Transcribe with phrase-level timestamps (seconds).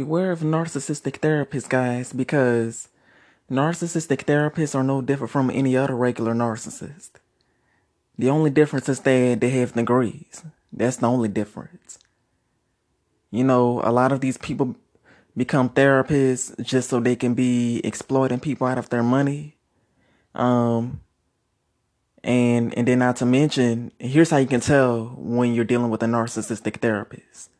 [0.00, 2.88] beware of narcissistic therapists, guys, because
[3.50, 7.10] narcissistic therapists are no different from any other regular narcissist.
[8.16, 10.42] The only difference is that they have degrees.
[10.72, 11.98] That's the only difference.
[13.30, 14.74] You know, a lot of these people
[15.36, 19.58] become therapists just so they can be exploiting people out of their money.
[20.34, 21.02] Um,
[22.24, 26.02] and and then not to mention, here's how you can tell when you're dealing with
[26.02, 27.50] a narcissistic therapist.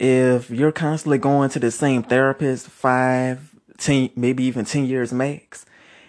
[0.00, 5.66] If you're constantly going to the same therapist five, ten, maybe even ten years max,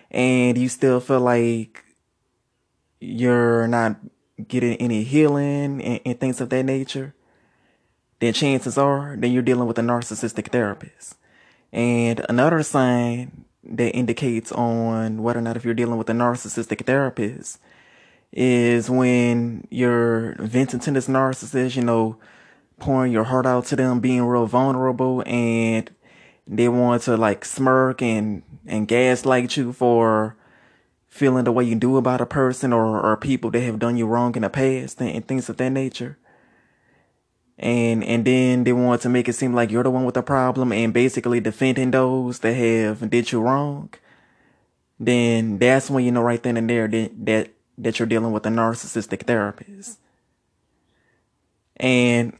[0.10, 1.84] and you still feel like
[3.02, 3.98] you're not
[4.48, 7.14] getting any healing and, and things of that nature,
[8.22, 11.18] then chances are then you're dealing with a narcissistic therapist.
[11.74, 16.86] And another sign that indicates on whether or not if you're dealing with a narcissistic
[16.86, 17.60] therapist
[18.32, 22.16] is when you're venting to this narcissist, you know,
[22.82, 25.90] pouring your heart out to them, being real vulnerable, and
[26.48, 30.36] they want to like smirk and and gaslight you for
[31.08, 34.08] feeling the way you do about a person or or people that have done you
[34.08, 36.18] wrong in the past and, and things of that nature.
[37.58, 40.24] And and then they want to make it seem like you're the one with the
[40.24, 43.94] problem and basically defending those that have did you wrong.
[45.00, 48.46] Then that's when you know right then and there that that, that you're dealing with
[48.48, 50.00] a narcissistic therapist.
[51.78, 52.38] And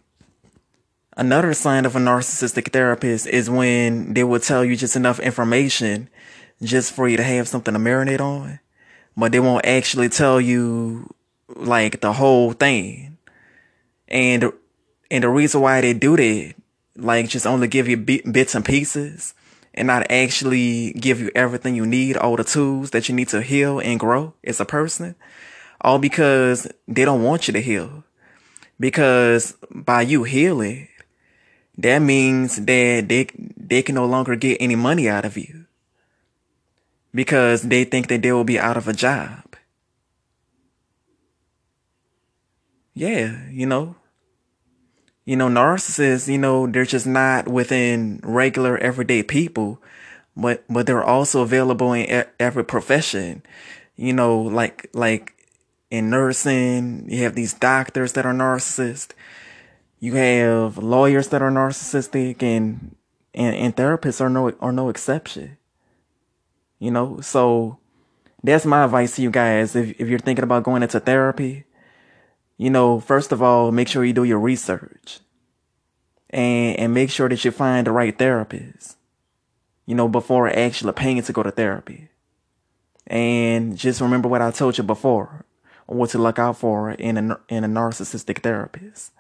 [1.18, 6.10] another sign of a narcissistic therapist is when they will tell you just enough information
[6.62, 8.60] just for you to have something to marinate on
[9.18, 11.14] but they won't actually tell you
[11.56, 13.18] like the whole thing
[14.08, 14.52] and
[15.10, 16.54] and the reason why they do that,
[16.96, 19.34] like just only give you bits and pieces
[19.74, 23.42] and not actually give you everything you need, all the tools that you need to
[23.42, 25.16] heal and grow as a person,
[25.82, 28.04] all because they don't want you to heal.
[28.80, 30.88] Because by you healing,
[31.82, 35.66] that means that they, they can no longer get any money out of you.
[37.14, 39.56] Because they think that they will be out of a job.
[42.94, 43.96] Yeah, you know,
[45.26, 49.82] you know, narcissists, you know, they're just not within regular everyday people,
[50.36, 53.44] but, but they're also available in every profession.
[53.96, 55.34] You know, like, like
[55.90, 59.12] in nursing, you have these doctors that are narcissists.
[60.02, 62.96] You have lawyers that are narcissistic and,
[63.36, 65.58] and, and therapists are no, are no exception.
[66.80, 67.78] You know, so
[68.44, 69.76] that's my advice to you guys.
[69.76, 71.66] If, if you're thinking about going into therapy,
[72.58, 75.20] you know, first of all, make sure you do your research
[76.32, 78.98] and, and make sure that you find the right therapist,
[79.86, 82.10] you know, before actually paying to go to therapy.
[83.06, 85.46] And just remember what I told you before,
[85.86, 89.12] what to look out for in a, in a narcissistic therapist.